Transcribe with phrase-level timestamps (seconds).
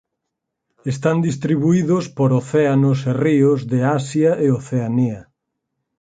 [0.93, 5.21] Están distribuídos por océanos e ríos de Asia e Oceanía.